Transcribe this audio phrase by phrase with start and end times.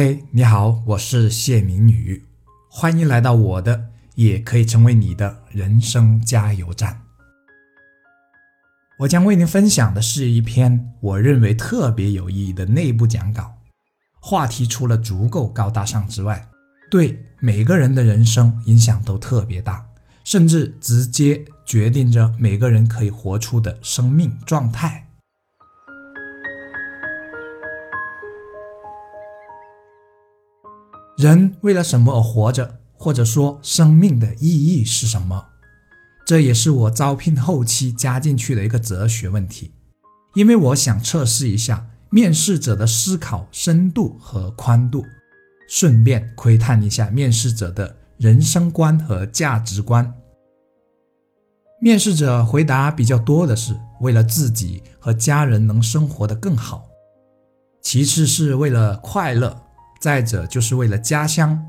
[0.00, 2.24] 嘿，你好，我是谢明宇，
[2.70, 7.02] 欢迎来到我的，也可以成为你的人生加油站。
[9.00, 13.52] 我将为您分享的是一篇我认为特别有意义的内部讲稿，
[14.20, 16.48] 话题除了足够高大上之外，
[16.88, 19.84] 对每个人的人生影响都特别大，
[20.22, 25.07] 甚至直接决定着每个人可以活出的生命状态。
[31.18, 32.78] 人为了什么而活着？
[32.96, 35.46] 或者说，生命的意义是什么？
[36.24, 39.72] 这也是我招聘后期加进去的一个哲学问题，
[40.36, 45.04] 因为我想测试一下面试者的思考深度和宽度，
[45.68, 50.14] 顺便窥探一下面试者的人生观和价值观。
[51.80, 56.88] 面试者回答比较多的是为了自己和家人能生活得更好，
[57.82, 59.64] 其次是为了快乐。
[60.00, 61.60] 再者，就是为了家乡，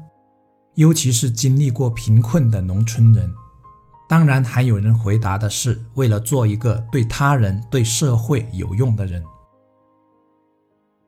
[0.76, 3.34] 尤其是经历过贫困的农村人。
[4.08, 9.24] 当然，还有人回答的是为了做一个对他人、对社会有用的人。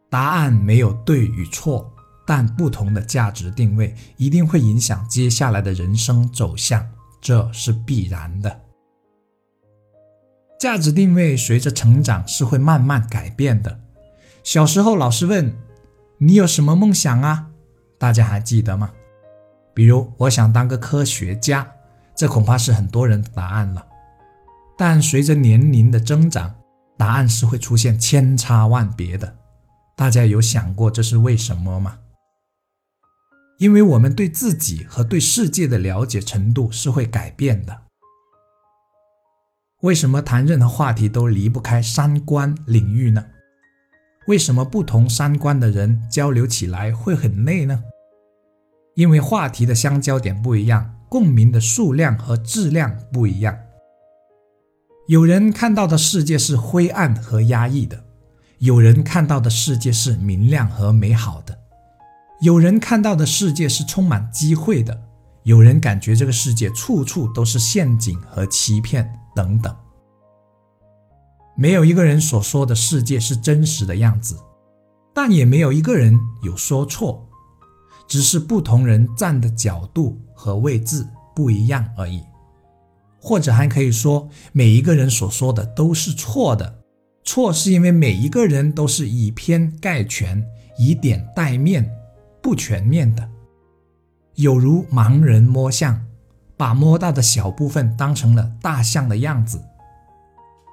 [0.10, 1.92] 答案没有对与错，
[2.26, 6.86] 但不同的价值定位一定会影响接下来的人生走向，
[7.22, 8.62] 这是必然的。
[10.60, 13.80] 价值定位随着成长是会慢慢改变的。
[14.44, 15.56] 小时候，老师问。
[16.24, 17.48] 你有什么梦想啊？
[17.98, 18.92] 大家还记得吗？
[19.74, 21.68] 比如，我想当个科学家，
[22.16, 23.88] 这恐怕是很多人的答案了。
[24.78, 26.54] 但随着年龄的增长，
[26.96, 29.36] 答案是会出现千差万别的。
[29.96, 31.98] 大家有想过这是为什么吗？
[33.58, 37.82] 因为我们对自己和对世界的了解程度是会改变的。
[39.82, 43.26] 为什么谈任何话题都离不开三观领域呢？
[44.28, 47.84] 为什么不同三观的人交流起来会很累呢？
[48.96, 53.58] 因为话题的相交点不一样，共鸣的数量和质量不一样。
[55.08, 58.04] 有人看到的世界是灰暗和压抑的，
[58.60, 61.58] 有人看到的世界是明亮和美好的，
[62.42, 65.02] 有人看到的世界是充满机会的，
[65.44, 69.76] 有人感觉这个世界处处都是陷阱和欺骗等等。
[71.56, 74.38] 没有一个人所说的世界是真实的样子，
[75.14, 77.28] 但也没有一个人有说错，
[78.08, 82.24] 只是不同人站的角度和位置不一样而已。
[83.20, 86.80] 或者还可以说，每一个人所说的都是错的，
[87.24, 90.44] 错是因为每一个人都是以偏概全、
[90.78, 91.88] 以点带面、
[92.42, 93.30] 不全面的，
[94.34, 96.04] 有如盲人摸象，
[96.58, 99.62] 把摸到的小部分当成了大象的样子。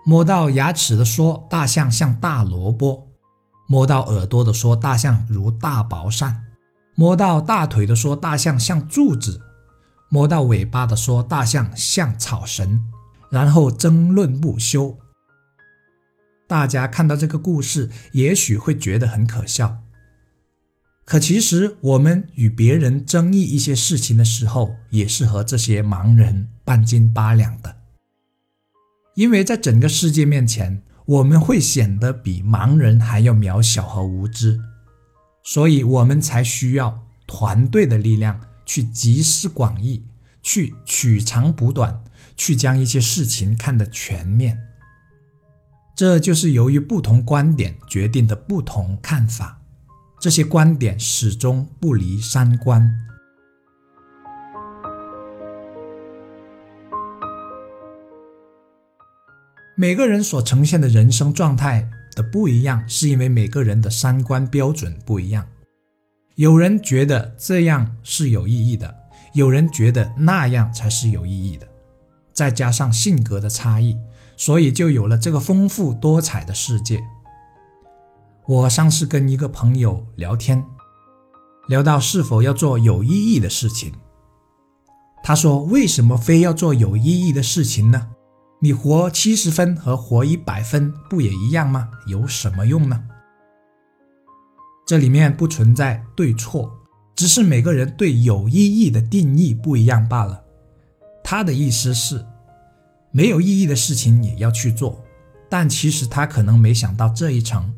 [0.09, 3.11] 摸到牙齿的说大象像大萝卜，
[3.67, 6.47] 摸到耳朵的说大象如大薄扇，
[6.95, 9.43] 摸到大腿的说大象像柱子，
[10.09, 12.83] 摸到尾巴的说大象像草绳，
[13.31, 14.97] 然后争论不休。
[16.47, 19.77] 大家看到这个故事，也许会觉得很可笑，
[21.05, 27.77] 可其实我们与别人争议一些事情的时候，也是和这些盲人半斤八两的。
[29.19, 34.61] 因为在整个世界面前，我们会显得比盲人还要渺小和无知，
[35.43, 40.05] 所以我们才需要团队的力量去集思广益，
[40.41, 42.01] 去取长补短，
[42.37, 44.57] 去将一些事情看得全面。
[45.97, 49.61] 这就是由于不同观点决定的不同看法，
[50.21, 52.89] 这些观点始终不离三观。
[59.81, 65.47] 每个人所呈现的人生状态的不一样，是因为每个人的三观标准不一样。
[66.35, 68.93] 有人觉得这样是有意义的，
[69.35, 71.69] 有人觉得那样才是有意义的。
[72.33, 73.97] 再加上性格的差异，
[74.37, 77.01] 所以就有了这个丰富多彩的世界。
[78.49, 80.65] 我上次跟一个朋友聊天，
[81.69, 83.93] 聊到是否要做有意义的事情，
[85.23, 88.09] 他说：“为什么非要做有意义的事情呢？”
[88.61, 91.89] 你活七十分和活一百分不也一样吗？
[92.09, 93.05] 有什么用呢？
[94.85, 96.69] 这里面不存在对错，
[97.15, 100.43] 只是每个人对有意义的定义不一样罢了。
[101.23, 102.27] 他的意思是，
[103.13, 105.05] 没有意义的事情也要去做，
[105.49, 107.73] 但其实他可能没想到这一层。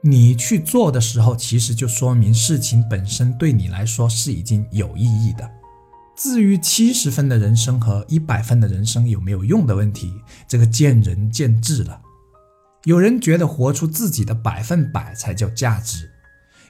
[0.00, 5.50] 你去做的时候，其实就说明事情本身对你来说是已经有意义的。
[6.18, 10.12] 至于七十分的人生和一百分的人生有没有用的问题，
[10.48, 12.00] 这个见仁见智了。
[12.82, 16.10] 有人觉得活出自己的百分百才叫价值，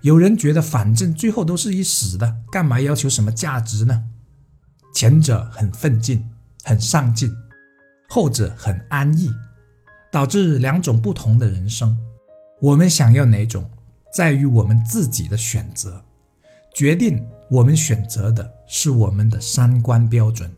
[0.03, 4.05] 有人觉得反正最后都是一死的，干嘛要求什么价值呢？
[4.95, 6.29] 前者很奋进，
[6.63, 7.31] 很上进；
[8.11, 9.31] 后者很安逸，
[10.13, 11.97] 导致两种不同的人生。
[12.61, 13.71] 我们想要哪种，
[14.15, 16.05] 在于我们自己的选择。
[16.75, 20.55] 决定我们选择的是我们的三观标准。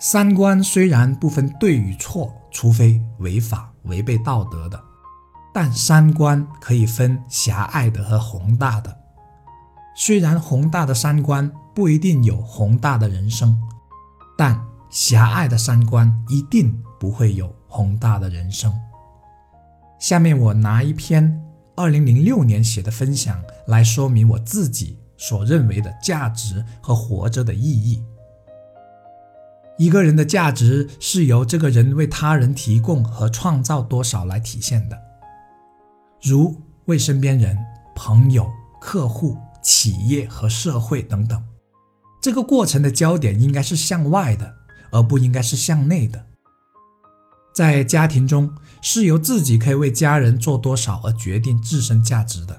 [0.00, 4.82] 三观虽然不分对与错，除非违法违背道德的，
[5.52, 8.96] 但三观可以分狭隘的和宏大的。
[9.94, 13.60] 虽然宏大的三观不一定有宏大的人生，
[14.38, 18.72] 但狭隘的三观一定不会有宏大的人生。
[20.00, 21.40] 下面我拿一篇
[21.76, 28.02] 二零零六年写的分享来说明我自己所认为的价值和活着的意义。
[29.76, 34.98] 一个人的价值是由这个人为他人提供和创造多少来体现的，
[36.22, 36.56] 如
[36.86, 37.56] 为身边人、
[37.94, 38.46] 朋友、
[38.80, 41.42] 客户、企业和社会等等。
[42.22, 44.54] 这个过程的焦点应该是向外的，
[44.92, 46.26] 而不应该是向内的。
[47.60, 52.54] 在家庭中，是由自己可以为家人做多少而决定自身价值的；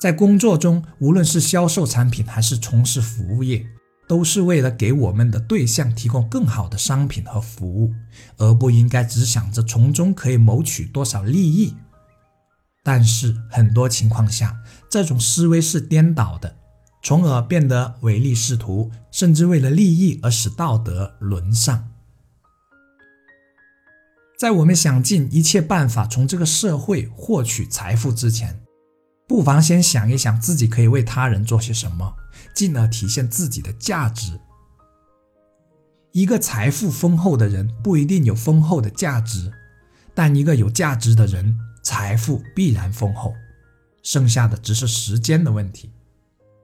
[0.00, 3.64] 在工作中，无论是销售产品还是从事服务业。
[4.08, 7.92] 都是为了给我们的对象提供更好的商品和服务，
[8.38, 11.72] 而不应该只想着从中可以谋取多少利益。
[12.82, 14.56] 但是很多情况下，
[14.90, 16.56] 这种思维是颠倒的，
[17.00, 21.87] 从而变得唯利是图，甚至为了利益而使道德沦丧。
[24.38, 28.60] 在我们想尽一切办法从这个社会获取财富之前，
[29.26, 32.14] 不妨先想一想自己可以为他人做些什么。
[32.54, 34.38] 进而体现自己的价值。
[36.12, 39.52] 一个财富丰厚的人不一定有丰厚的价值，
[40.14, 43.34] 但一个有价值的人，财富必然丰厚，
[44.04, 45.90] 剩下的只是时间的问题。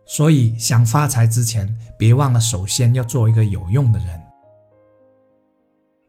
[0.07, 4.21] 所以，想发财之前，别忘了首先要做一个有用的人。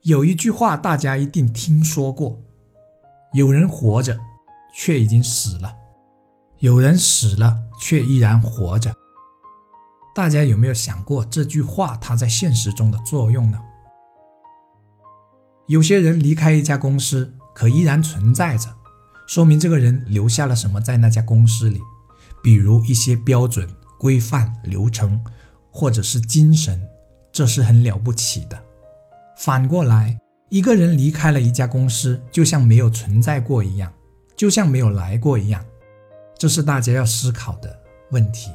[0.05, 2.39] 有一句话大家一定听说过：
[3.33, 4.19] 有人活着，
[4.71, 5.75] 却已经死了；
[6.59, 8.93] 有人死了，却依然活着。
[10.13, 13.59] 大家有没有想过这句话它在现实中的作用呢？
[15.65, 18.75] 有些人离开一家公司，可依然存在着，
[19.25, 21.81] 说明这个人留下了什么在那家公司里，
[22.43, 23.67] 比如一些标准、
[23.97, 25.25] 规范、流程，
[25.71, 26.87] 或者是精神，
[27.31, 28.64] 这是很了不起的。
[29.37, 30.17] 反过来，
[30.49, 33.91] 一个人离开了一家公司，就像没有存在过一样，
[34.35, 35.63] 就像没有来过一样，
[36.37, 37.77] 这是大家要思考的
[38.11, 38.51] 问题。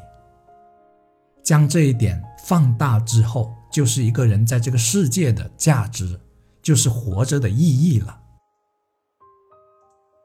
[1.42, 6.20] 将这一点放大之后，就是一个人在这个世界的价值，
[6.62, 8.20] 就是活着的意义了。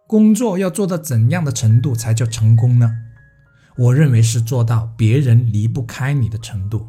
[0.07, 2.91] 工作要做到怎样的程度才叫成功呢？
[3.77, 6.87] 我认为是做到别人离不开你的程度，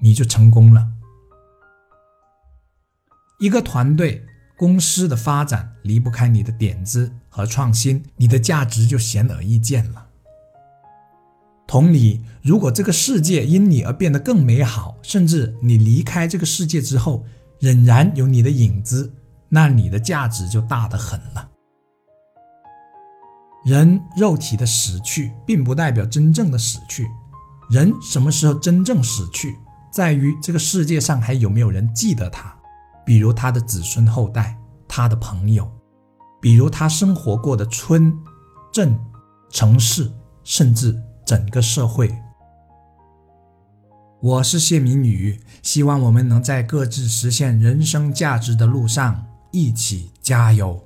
[0.00, 0.88] 你就成功了。
[3.42, 4.24] 一个团队、
[4.56, 10.06] 公司的发展离不开你的点子和创新，你的价值就显而易见了。
[11.66, 17.24] 同理，如果这个世界因你而变得更美好，甚至你离开这个世界之后
[17.58, 19.12] 仍然有你的影子，
[19.48, 21.48] 那你的价值就大得很了。
[23.64, 27.08] 人肉体的死去，并不代表真正的死去。
[27.68, 29.58] 人什么时候真正死去，
[29.92, 32.56] 在于这个世界上还有没有人记得他，
[33.04, 35.70] 比如他的子孙后代、他的朋友，
[36.40, 38.12] 比如他生活过的村、
[38.72, 38.98] 镇、
[39.50, 40.10] 城市，
[40.44, 41.00] 甚至。
[41.24, 42.12] 整个社会，
[44.20, 50.82] 我是谢明宇，希望我们能在各自实现人生价值的路上一起加油。